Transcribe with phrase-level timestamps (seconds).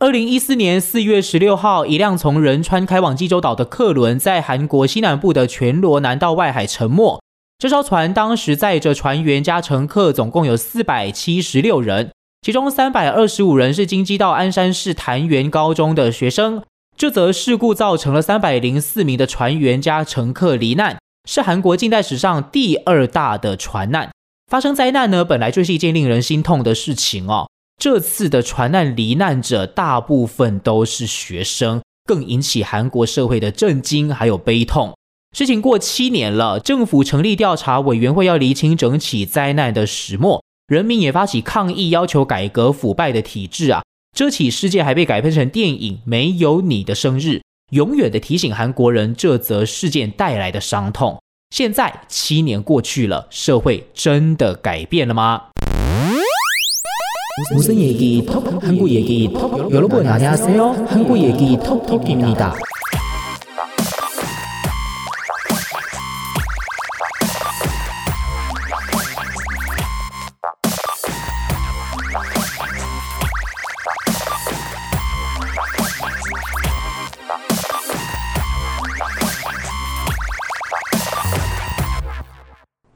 [0.00, 7.22] 二零一四年四月十六号，一辆从仁川开往济州岛的客轮在韩国西南部的全罗南道外海沉没。
[7.58, 16.62] 这艘船当时载着船员加乘客，总共有四百七十六人，其中三百二十五人是京畿道鞍山市潭元高中的学生。
[16.96, 20.96] 这则事故造成了三百零四名的船员加乘客罹难，
[21.28, 24.08] 是韩国近代史上第二大的船难。
[24.50, 27.50] 发生灾难呢，本来就是一件令人心痛的事情哦。
[27.80, 34.92] 这次的船难罹难者大部分都是学生，更引起韩国社会的震惊还有悲痛。
[35.34, 43.80] 事情过七年了，政府成立调查委员会要厘清整起灾难的始末，人民也发起抗议，要求改革腐败的体制啊。
[44.14, 47.28] 这起事件还被改编成电影《没有你的生日》，
[47.70, 51.18] 永远的提醒韩国人这则事件带来的伤痛。
[51.48, 55.44] 现在七年过去了，社会真的改变了吗？
[57.48, 62.54] 无声얘기톡한국 얘기톡여러분 안녕하세요 한국 얘기톡톡입니다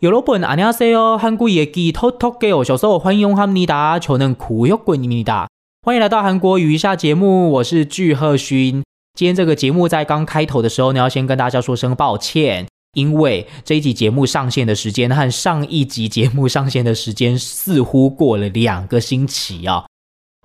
[0.04, 5.48] 有老本阿尼亚塞哦，韩国也给偷偷给我小时候欢迎哈尼达，求能苦又滚尼达，
[5.80, 8.84] 欢迎来到韩国语一下节目，我是具赫勋。
[9.14, 19.86] 今天这个节目在刚开头的时候呢，要先跟大家说声抱歉，因为这一集节目上线的时间和上一集节目上线的时间似乎过了两个星期啊。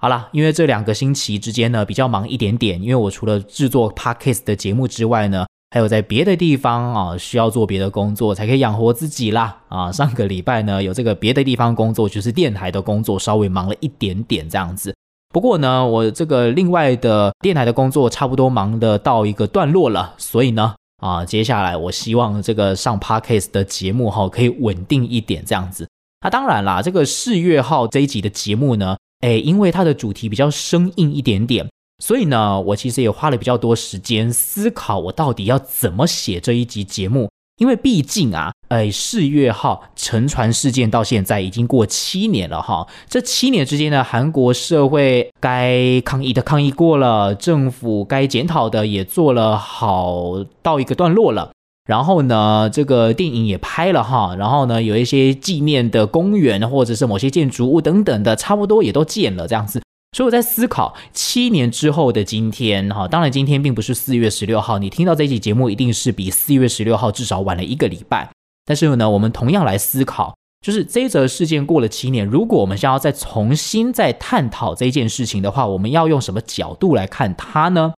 [0.02, 5.46] 好啦，因为这两个星期之间呢比较忙一点点，因为我除了制作 Podcast 的节目之外呢。
[5.72, 9.92] 还有在别的地方啊，需要做别的工作才可以养活自己啦啊！
[9.92, 14.96] 上个礼拜呢，有这个别的地方工作，就是电台的工作，稍微忙了一点点这样子。
[15.32, 25.88] 不过呢，我这个另外的电台的工作差不多忙得到一个段落了，所以呢，啊，接下来我希望这个上 Podcast 的节目哈，可以稳定一点这样子。
[26.22, 31.70] 那当然啦，这个四月号这一集的节目呢，诶，因为它的主题比较生硬一点点。
[32.00, 37.30] 所以呢，我其实也花了比较多时间思考，我到底要怎么写这一集节目。
[37.58, 42.88] 因为毕竟啊，哎，世越号沉船事件到现在已经过七年了哈。
[43.10, 51.52] 这七年之间呢，韩国社会该抗议的抗议过了，政府该检讨的也做了好到一个段落了。
[51.86, 54.34] 然后呢，这个电影也拍了哈。
[54.38, 59.82] 然后呢，有一些纪念的公园或者是某些建筑物等等的，差不多也都建了这样子。
[60.12, 68.30] 所以我在思考，七年之后的今天，哈，当然今天并不是四月十六号，你听到这期节目一定是比四月十六号至少晚了一个礼拜。
[68.66, 77.94] 但是呢，我们同样来思考，就是这一则事件过了七年，如果我们想要再重新再探讨这件事情的话，我们要用什么角度来看它呢？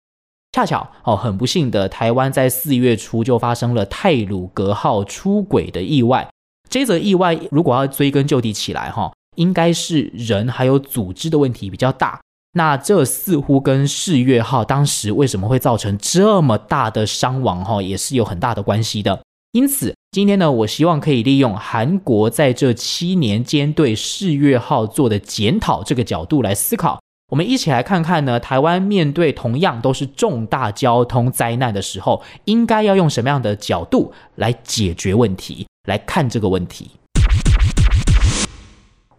[0.51, 6.27] 恰巧哦，很不幸的，台湾在四月初就发生了泰鲁格号出轨的意外。
[6.69, 9.13] 这则意外如果要追根究底起来，哈。
[9.35, 12.21] 应该是人还有组织的问题比较大，
[12.53, 19.21] 那这似乎跟世越号当时为什么会造成这么大的伤亡哈，也是有很大的关系的。
[19.53, 36.91] 因此，今天呢，我希望可以利用韩国在这七年间对世越号做的检讨这个角度来思考，我们一起来看看呢，台湾面对同样都是重大交通灾难的时候，应该要用什么样的角度来解决问题，来看这个问题。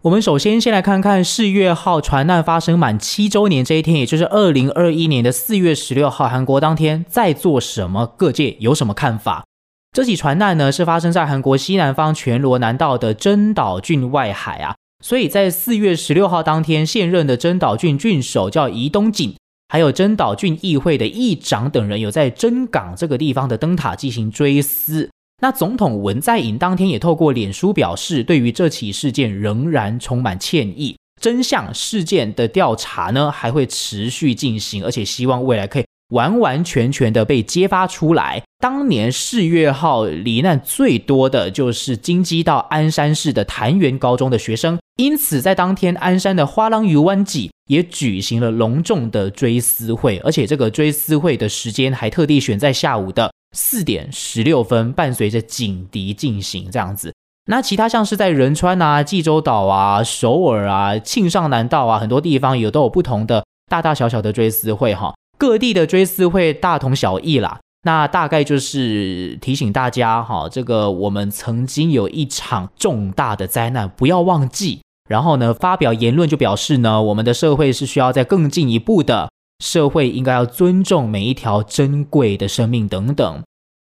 [0.03, 8.05] 我们首先先来看看世越号船难发生满七周年这一天，也就是二零二一年的四月十六号，韩国当天在做什么？
[8.17, 9.45] 各界有什么看法？
[9.93, 19.33] 这起船难呢，是发生在韩国西南方全罗南道的珍岛郡外海啊，所以在四月十六号当天，现任的珍岛郡郡守叫宜东景，
[19.69, 25.09] 还有珍岛郡议会的议长等人，有在珍港这个地方的灯塔进行追思。
[25.43, 30.95] 那总统文在寅当天也透过脸书表示，对于这起事件仍然充满歉意。
[31.19, 38.41] 真相事件的调查呢，还会持续进行，而且希望未来可以完完全全的被揭发出来。
[38.59, 53.29] 当年四月号罹难最多的就是京畿道鞍山市的潭元高中的学生，因此在当天鞍山的花浪鱼湾记也举行了隆重的追思会，而且这个追思会的时间还特地选在下午的。
[53.55, 57.13] 四点十六分，伴随着警笛进行这样子。
[57.45, 65.13] 那其他像是在仁川啊、济州岛啊、首尔啊、庆尚南道啊，很多地方也都有不同的大大小小的追思会哈。
[65.43, 67.59] 各地的追思会大同小异啦。
[67.81, 74.79] 那大概就是提醒大家哈，这个我们曾经有一场重大的灾难，不要忘记。
[75.09, 79.29] 然后呢，发表言论就表示呢，我们的社会是需要再更进一步的
[79.59, 83.43] 社会应该要尊重每一条珍贵的生命等等。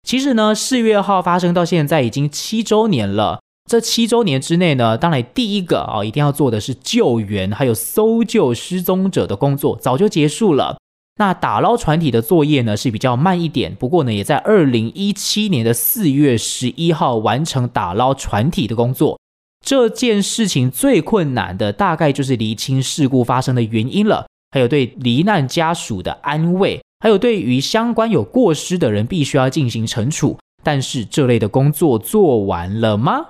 [0.06, 3.40] 其实呢，四月号发生到现在已经七周年了。
[3.72, 10.75] 这七周年之内呢，当然第一个啊，一定要做的是救援，还有搜救失踪者的工作，早就结束了。
[11.18, 19.18] 那打捞船体的作业呢是比较慢一点，不过呢，也在二零一七年的四月十一号完成打捞船体的工作。
[19.66, 30.38] 这件事情最困难的大概就是厘清事故发生的原因了，还有对罹难家属的安慰，还有对于相关有过失的人必须要进行惩处。
[30.64, 33.26] 但是这类的工作做完了吗？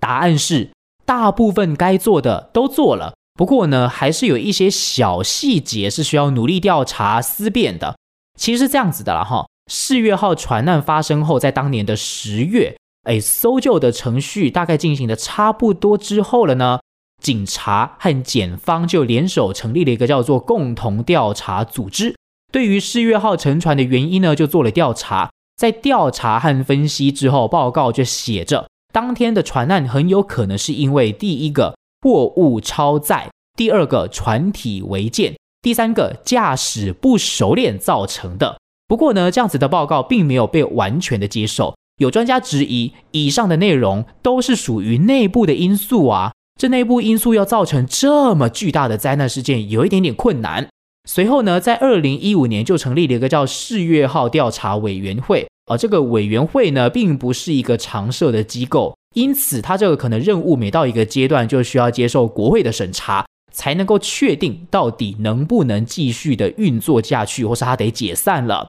[0.00, 0.70] 答案是
[1.04, 3.12] 大部分该做的都做了。
[3.36, 7.96] 不过呢，还是有一些小细节是需要努力调查思辨的。
[8.38, 12.76] 其实是这样子的啦，哈，四月号船难发生后，在当年的十月，
[13.08, 16.78] 哎，搜救的程序大概进行的差不多之后了呢，
[17.20, 22.16] 警察和检方就联手成立了一个叫做共同调查组织，
[22.52, 25.30] 对于四月号沉船的原因呢，就做了调查。
[25.56, 31.74] 在调查和分析之后，报告就写着，当天的船难很有可能是因为第一个。
[32.04, 38.58] 货物超载，第二个船体违建，第三个驾驶不熟练造成的。
[38.86, 41.74] 不过呢，这样子的报告并没有被完全的接受。
[41.96, 50.68] 有专家质疑，以上的内容都是属于内部的因素啊，这内部因素要造成这么巨大的灾难事件，有一点点困难。
[51.08, 58.94] 随后呢，在二零一五年就成立了一个叫“四月号调查委员会”，而这个委员会呢，并不是一个常设的机构。
[59.14, 68.66] 因此，他这个可能任务每到一个阶段，就需要接受国会的审查，才能够确定到底能不能继续的运作下去，或是他得解散了。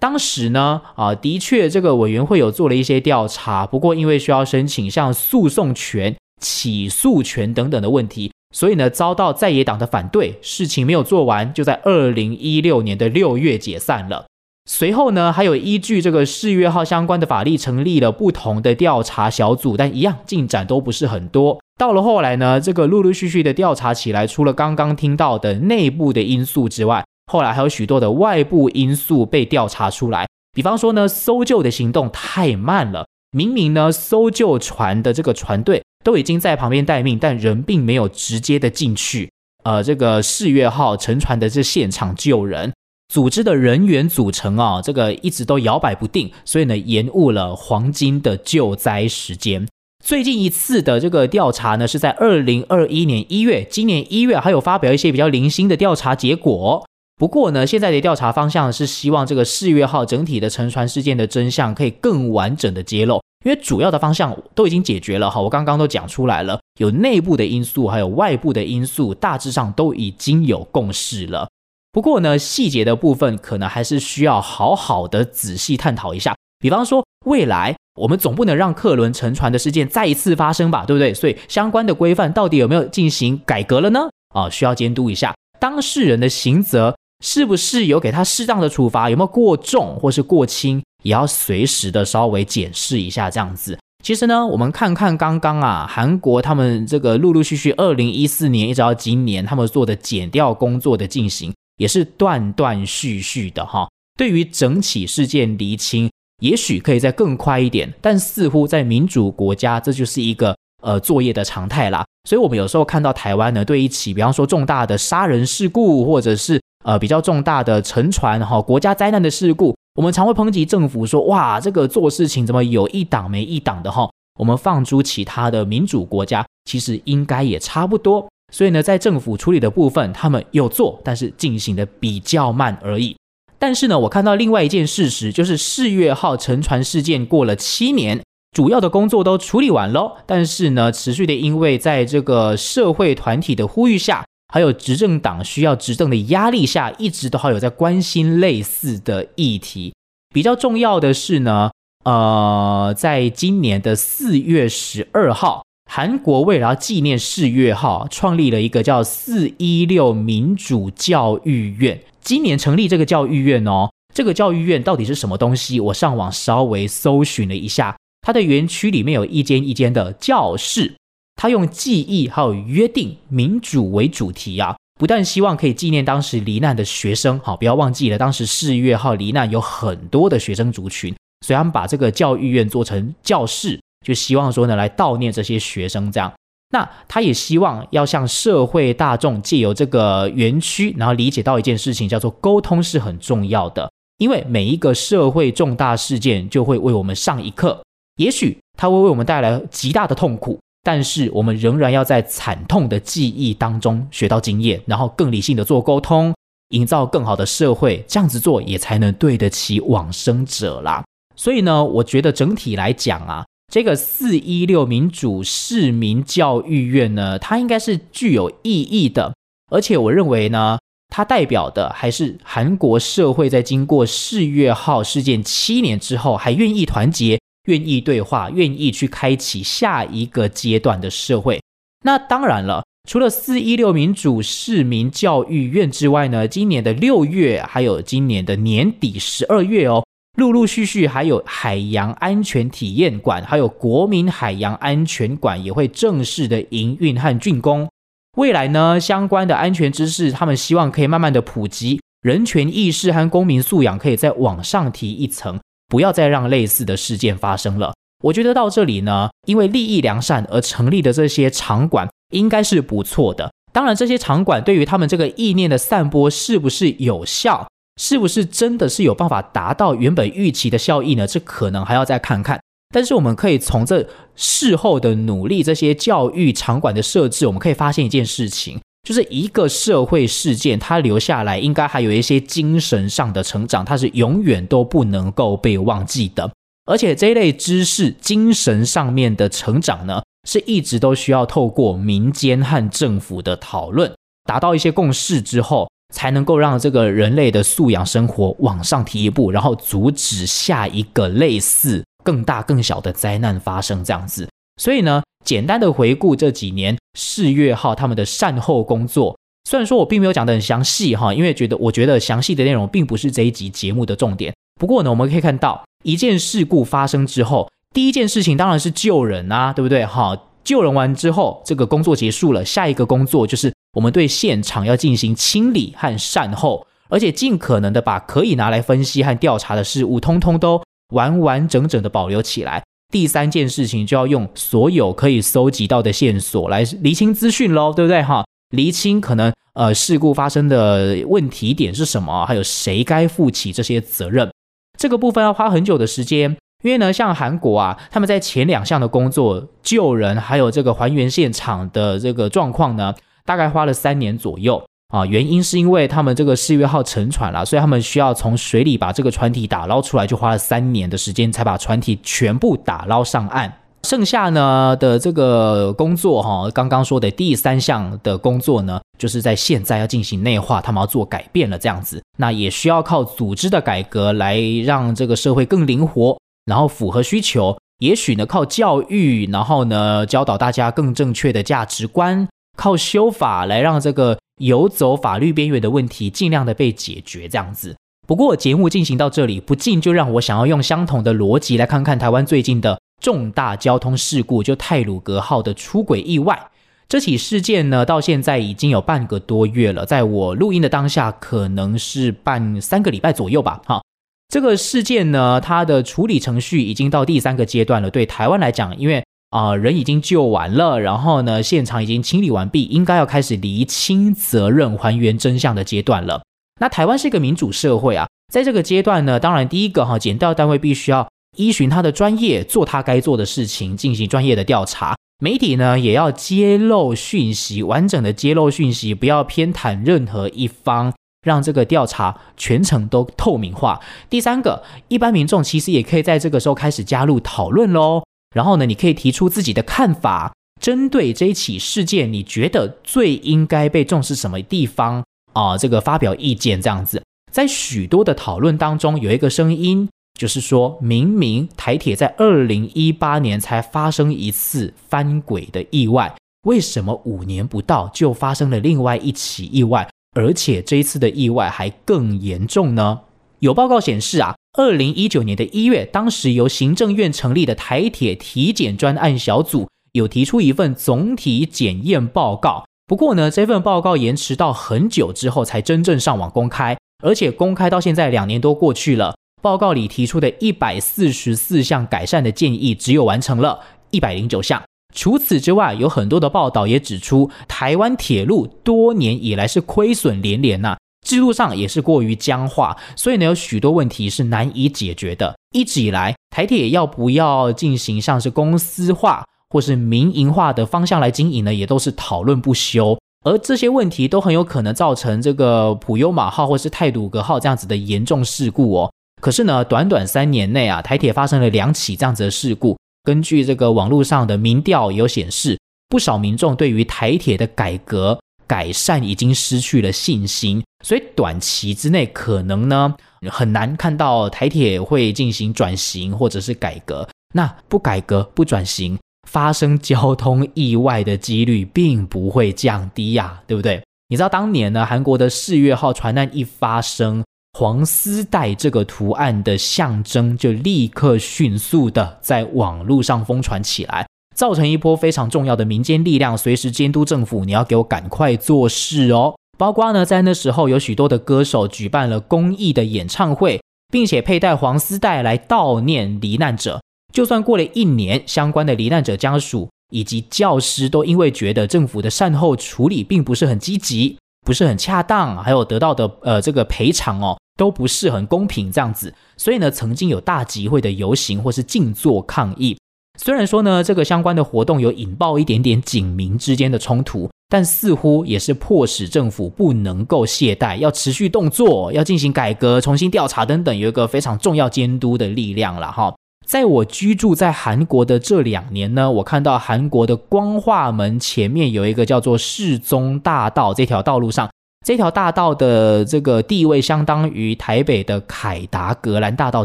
[0.00, 14.26] 当时呢，啊，的确这个委员会有做了一些调查，不过因为需要申请像诉讼权、起诉权等等的问题，所以呢，遭到在野党的反对，事情没有做完，就在二零一六年的六月解散了。
[14.66, 21.60] 随后呢，还有依据这个四月号相关的法律成立了不同的调查小组，但一样进展都不是很多。
[21.78, 30.26] 到了后来呢，这个陆陆续续的调查起来，除了刚刚听到的内部的因素之外，后来还有许多的外部因素被调查出来。
[30.54, 39.30] 比方说呢，搜救的行动太慢了，明明呢，搜救船的这个船队都已经在旁边待命，但人并没有直接的进去，
[39.64, 42.72] 呃，这个四月号沉船的这现场救人。
[43.08, 49.66] 组织的人员组成啊，这个一直都摇摆不定，所以呢，延误了黄金的救灾时间。
[50.04, 56.84] 最近一次的这个调查呢，是在二零二一年一月，今年一月还有发表一些比较零星的调查结果。
[57.16, 71.46] 不过呢，现在的调查方向是希望这个四月号整体的沉船事件的真相可以更完整的揭露，因为主要的方向都已经解决了哈，我刚刚都讲出来了，有内部的因素，还有外部的因素，大致上都已经有共识了。
[71.94, 76.34] 不过呢，细节的部分可能还是需要好好的仔细探讨一下。
[76.58, 81.14] 比方说，未来我们总不能让客轮沉船的事件再一次发生吧，对不对？
[81.14, 84.08] 所以相关的规范到底有没有进行改革了呢？
[84.34, 93.30] 啊，需要监督一下当事人的刑责是不是有给他适当的处罚，有没有过重或是过轻，也要随时的稍微检视一下。
[93.30, 101.54] 这样子，其实呢，我们看看刚刚啊，韩国他们这个陆陆续续，二零一四年一直到今年，他们做的减调工作的进行。
[101.76, 106.10] 也是断断续续的哈，对于整起事件厘清，
[106.40, 112.04] 也许可以再更快一点，但似乎在民主国家，这就是一个呃作业的常态啦。
[112.28, 124.08] 所以，我们有时候看到台湾呢，对一起比方说重大的杀人事故，或者是呃比较重大的沉船哈国家灾难的事故，我们常会抨击政府说，哇，这个做事情怎么有一档没一档的哈。
[124.38, 128.26] 我们放诸其他的民主国家，其实应该也差不多。
[128.52, 133.16] 所以呢，在政府处理的部分，他们有做，但是进行的比较慢而已。
[133.58, 138.22] 但是呢，我看到另外一件事实，就是四月号沉船事件过了七年，
[138.54, 149.94] 主要的工作都处理完了，但是呢，持续的因为在这个社会团体的呼吁下，还有执政党需要执政的压力下，一直都还有在关心类似的议题。
[150.32, 151.70] 比较重要的是呢，
[152.04, 155.63] 呃，在今年的四月十二号。
[155.90, 162.00] 韩国为了要纪念四月号，创立了一个叫“四一六民主教育院”。
[162.20, 165.78] 今年成立这个教育院哦，这个教育院到底是什么东西？
[165.78, 170.96] 我上网稍微搜寻了一下，它的园区里面有一间一间的教室，
[171.36, 181.14] 它用记忆还有约定民主为主题啊，不但希望可以纪念当时罹难的学生，好，不要忘记了，当时四月号罹难有很多的学生族群，
[181.46, 183.78] 所以他们把这个教育院做成教室。
[184.04, 186.32] 就希望说呢，来悼念这些学生这样。
[186.70, 193.88] 那他也希望要向社会大众借由这个园区，然后理解到一件事情，叫做沟通是很重要的。
[194.18, 197.80] 因为每一个社会重大事件就会为我们上一课，
[198.16, 206.34] 也许它会为我们带来极大的痛苦，但是我们仍然要在惨痛的记忆当中学到经验，然后更理性的做沟通，
[206.70, 208.04] 营造更好的社会。
[208.08, 211.04] 这样子做也才能对得起往生者啦。
[211.36, 213.44] 所以呢，我觉得整体来讲啊。
[213.72, 219.34] 这个四一六民主市民教育院呢，它应该是具有意义的，
[219.70, 220.78] 而且我认为呢，
[221.08, 231.60] 它代表的还是韩国社会在经过四月号事件七年之后，还愿意团结、愿意对话、愿意去开启下一个阶段的社会。
[232.04, 240.04] 那当然了，除了四一六民主市民教育院之外呢，今年的六月还有今年的年底十二月哦。
[240.36, 247.88] 陆陆续续还有海洋安全体验馆，还有国民海洋安全馆也会正式的营运和竣工。
[248.36, 257.94] 未来呢，相关的安全知识，他们希望可以慢慢的普及，人权意识和公民素养可以再往上提一层，不要再让类似的事件发生了。
[258.24, 263.52] 我觉得到这里呢，因为利益良善而成立的这些场馆应该是不错的。
[263.72, 267.68] 当然，这些场馆对于他们这个意念的散播是不是有效？
[267.96, 271.26] 是不是真的是有办法达到原本预期的效益呢？
[271.26, 272.60] 这可能还要再看看。
[272.92, 286.50] 但是我们可以从这事后的努力，这些教育场馆的设置，我们可以发现一件事情，就是一个社会事件，它留下来应该还有一些精神上的成长，它是永远都不能够被忘记的。
[286.86, 294.12] 而且这一类知识、精神上面的成长呢，是一直都需要透过民间和政府的讨论，
[294.44, 295.88] 达到一些共识之后。
[296.14, 304.48] 才能够让这个人类的素养生活往上提一步，然后阻止下一个类似更大更小的灾难发生这样子。
[304.80, 309.36] 所以呢，简单的回顾这几年世越号他们的善后工作，
[309.68, 314.54] 虽然说我并没有讲得很详细哈，因为觉得我觉得详细的内容并不是这一集节目的重点。
[314.80, 320.06] 不过呢，我们可以看到一件事故发生之后，第一件事情当然是救人啊，对不对？
[320.06, 320.38] 哈。
[320.64, 332.82] 救人完之后，这个工作结束了，下一个工作就是我们对现场要进行清理和善后，而且尽可能的把可以拿来分析和调查的事物，通通都完完整整的保留起来。
[333.12, 338.44] 第三件事情就要用所有可以搜集到的线索来厘清资讯喽，对不对哈？
[338.70, 344.50] 厘清可能呃事故发生的问题点是什么，还有谁该负起这些责任，
[344.98, 346.56] 这个部分要花很久的时间。
[346.84, 353.14] 因为呢，像韩国啊，他们在前两项的工作救人，还有这个还原现场的这个状况呢，
[353.46, 355.24] 大概花了三年左右啊。
[355.24, 363.72] 原因是因为他们这个世越号沉船了，所以他们需要从水里把这个船体打捞出来，就花了三年的时间才把船体全部打捞上岸。
[364.02, 376.36] 剩下呢的这个工作哈，刚刚说的第三项的工作呢，就是在现在要进行内化，他们要做改变了这样子，那也需要靠组织的改革来让这个社会更灵活。
[376.64, 387.96] 然后符合需求，也许呢靠教育，然后呢教导大家更正确的价值观，靠修法来让这个游走法律边缘的问题尽量的被解决，这样子。
[388.26, 396.70] 不过节目进行到这里，不禁就让我想要用相同的逻辑来看看台湾最近的重大交通事故，就泰鲁阁号的出轨意外。
[397.06, 404.00] 这起事件呢，到现在已经有半个多月了，在我录音的当下，可能是半三个礼拜左右吧，哈。
[404.48, 408.10] 这个事件呢，它的处理程序已经到第三个阶段了。
[408.10, 416.42] 对台湾来讲，因为啊、人已经救完了，然后呢现场已经清理完毕，应该要开始厘清责任、还原真相的阶段了。
[416.80, 425.14] 那台湾是一个民主社会啊，在这个阶段呢，当然第一个哈，检调单位必须要依循他的专业，做他该做的事情，进行专业的调查。
[425.40, 431.14] 媒体呢也要揭露讯息，完整的揭露讯息，不要偏袒任何一方。
[431.44, 434.00] 让这个调查全程都透明化。
[434.28, 438.24] 第三个，一般民众其实也可以在这个时候开始加入讨论喽。
[438.52, 445.22] 然后呢，你可以提出自己的看法，针对这一起事件，你觉得最应该被重视什么地方
[445.52, 447.22] 啊、这个发表意见这样子。
[447.52, 450.08] 在许多的讨论当中，有一个声音
[450.38, 456.34] 就是说，明明台铁在二零一八年才发生一次翻轨的意外，
[456.66, 460.08] 为什么五年不到就发生了另外一起意外？
[460.34, 463.20] 而且这一次的意外还更严重呢。
[463.60, 472.84] 有报告显示啊，二零一九年的一月，当时由行政院成立的台铁体检专案小组有提出一份总体检验报告。
[473.06, 484.82] 不过呢，这份报告延迟到很久之后才真正上网公开，而且公开到现在两年多过去了，报告里提出的一百四十四项改善的建议，只有完成了一百零九项。
[485.14, 495.54] 除此之外，有很多的报道也指出，台湾铁路多年以来是亏损连连呐、制度上也是过于僵化，所以呢，有许多问题是难以解决的。
[495.72, 503.16] 一直以来，台铁要不要进行像是公司化或是民营化的方向来经营呢，也都是讨论不休。
[503.44, 509.12] 而这些问题都很有可能造成这个普悠玛号或是太鲁阁号这样子的严重事故哦。
[509.40, 512.96] 可是呢，短短三年内啊，台铁发生了两起这样子的事故。
[513.24, 523.14] 根据这个网络上的民调有显示，不少民众对于台铁的改革改善已经失去了信心，所以短期之内可能呢
[523.50, 527.26] 很难看到台铁会进行转型或者是改革。
[527.54, 534.02] 那不改革不转型，发生交通意外的几率并不会降低呀，对不对？
[534.28, 537.42] 你知道当年呢，韩国的四月号船难一发生。
[537.76, 549.56] 黄丝带这个图案的象征就立刻迅速的在网络上疯传起来，造成一波非常重要的民间力量，随时监督政府，你要给我赶快做事哦。
[549.76, 553.80] 包括呢，在那时候有许多的歌手举办了公益的演唱会，
[554.12, 557.02] 并且佩戴黄丝带来悼念罹难者。
[557.32, 567.58] 就算过了一年，相关的罹难者家属以及教师都因为觉得政府的善后处理并不是很积极，不是很恰当，还有得到的呃这个赔偿哦。
[567.76, 572.96] 都不是很公平这样子，所以呢，曾经有大集会的游行或是静坐抗议。
[573.36, 586.32] 虽然说呢，这个相关的活动有引爆一点点警民之间的冲突，但似乎也是迫使政府不能够懈怠，要持续动作，要进行改革、重新调查等等，有一个非常重要监督的力量了哈。
[586.64, 594.70] 在我居住在韩国的这两年呢，我看到韩国的光化门前面有一个叫做世宗大道这条道路上。
[595.04, 599.84] 这条大道的这个地位相当于台北的凯达格兰大道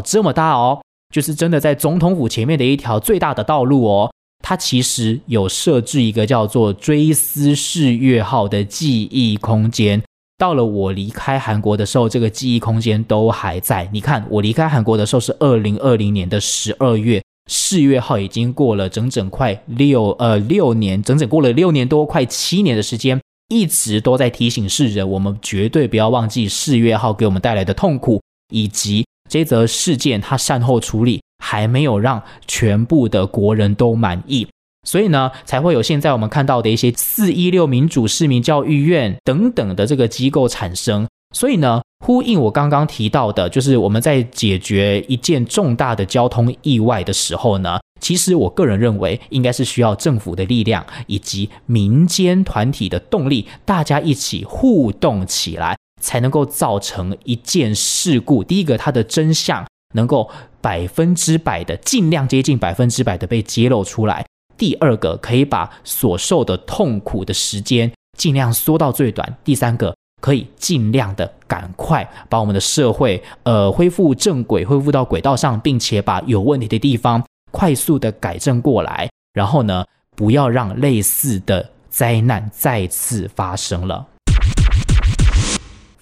[0.00, 0.80] 这么大哦，
[1.14, 4.10] 就是真的在总统府前面的一条最大的道路哦。
[4.42, 10.02] 它其实有设置一个叫做追思世月号的记忆空间。
[10.38, 13.86] 到了我离开韩国的时候，这个记忆空间都还在。
[13.92, 23.20] 你看，我离开韩国的时候是二零二零年的十二月，世月号已经过了整整快六呃六年，整整过了六年多，快七年的时间。
[23.50, 34.46] 一直都在提醒世人，我们绝对不要忘记世越号给我们带来的痛苦，以及这则事件它善后处理还没有让全部的国人都满意，
[34.86, 41.06] 所以呢，才会有现在我们看到的一些四一六民主市民教育院等等的这个机构产生。
[41.34, 58.42] 所以呢，呼应我刚刚提到的，就是我们在解决一件重大的交通意外的时候呢，其实我个人认为，应该是需要政府的力量以及民间团体的动力，大家一起互动起来，才能够造成一件事故。
[58.42, 60.28] 第一个，它的真相能够
[60.60, 64.24] 百分之百的，尽量接近百分之百的被揭露出来；
[64.56, 69.94] 第二个，可以把所受的痛苦的时间尽量缩到最短；第三个。
[70.20, 79.84] 可以尽量的赶快把我们的社会呃恢复正轨，恢复到轨道上，并且把有问题的地方快速的改正过来，然后呢，
[80.16, 84.06] 不要让类似的灾难再次发生了。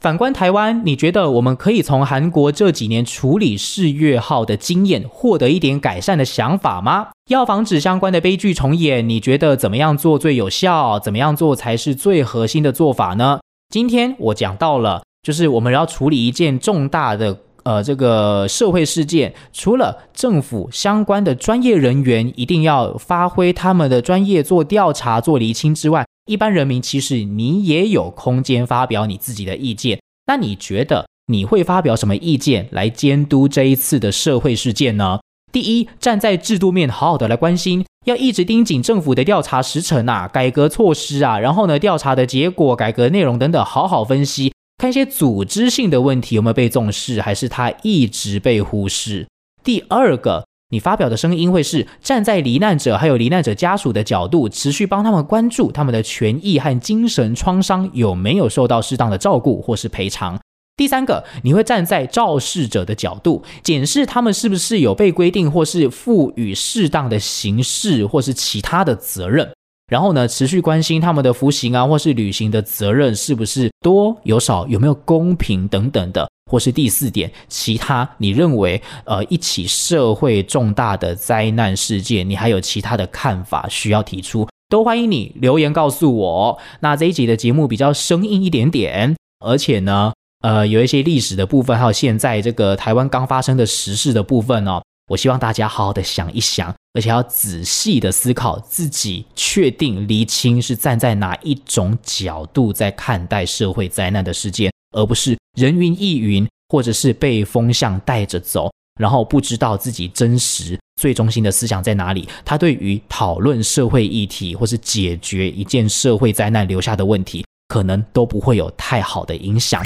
[0.01, 7.09] 反观台湾，你觉得我们可以从韩国这几年处理世越号的经验，获得一点改善的想法吗？
[7.29, 11.01] 要防止相关的悲剧重演，你觉得怎么样做最有效？
[11.01, 13.41] 怎么样做才是最核心的做法呢？
[13.71, 17.37] 今天我讲到了，就是我们要处理一件重大的
[17.68, 30.00] 呃这个社会事件，除了政府相关的专业人员一定要发挥他们的专业做调查做厘清之外，一般人民其实你也有空间发表你自己的意见。
[30.26, 35.20] 那你觉得你会发表什么意见来监督这一次的社会事件呢？
[35.52, 49.27] 第一，站在制度面好好的来关心，要一直盯紧政府的调查时程啊、改革措施啊，然后呢，调查的结果、改革内容等等，好好分析，看一些组织性的问题有没有被重视，还是它一直被忽视。
[49.64, 60.38] 第二个，你发表的声音会是站在罹难者还有罹难者家属的角度，持续帮他们关注他们的权益和精神创伤有没有受到适当的照顾或是赔偿。
[60.77, 69.51] 第三个，你会站在肇事者的角度，检视他们是不是有被规定或是赋予适当的刑事或是其他的责任，
[69.88, 86.59] 然后呢，持续关心他们的服刑啊或是履行的责任是不是多有少，有没有公平等等的，或是第四点，其他你认为呃一起社会重大的灾难事件，你还有其他的看法需要提出，都欢迎你留言告诉我。
[86.81, 90.12] 那这一集的节目比较生硬一点点，而且呢。
[90.40, 108.69] 呃，有一些历史的部分，还有现在这个台湾刚发生的时事的部分哦，我希望大家好好的想一想，而且要仔细的思考自己，确定厘清是站在哪一种角度在看待社会灾难的事件，而不是人云亦云，或者是被风向带着走，
[109.01, 112.29] 然后不知道自己真实最中心的思想在哪里。
[112.45, 119.81] 他对于讨论社会议题或是解决一件社会灾难留下的问题，可能都不会有太好的影响。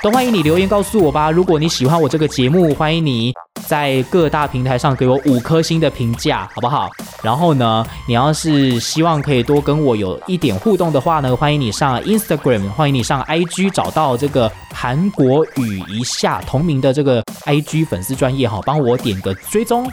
[0.00, 1.28] 都欢迎你留言告诉我吧。
[1.28, 3.34] 如果你喜欢我这个节目，欢迎你
[3.66, 6.88] 在各大平台上给我五颗星的评价，好不好？
[7.20, 19.90] 然后呢，你要是希望可以多跟我有一点互动的话呢，欢迎你上 Instagram，欢迎你上 IG，找到这个韩国语一下同名的这个 IG 粉丝专业哈，帮我点个追踪。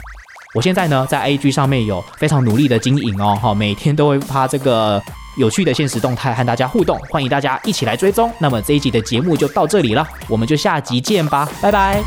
[0.54, 5.02] 我现在呢在 IG 上面有非常努力的经营哦，哈，每天都会发这个。
[5.36, 8.32] 有趣的现实动态和大家互动，欢迎大家一起来追踪。
[8.38, 12.02] 那么这一集的节目就到这里了，我们就下集见吧，拜拜。